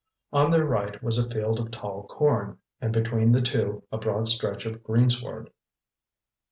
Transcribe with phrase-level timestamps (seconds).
[0.33, 4.27] On their right was a field of tall corn, and between the two, a broad
[4.27, 5.51] stretch of greensward.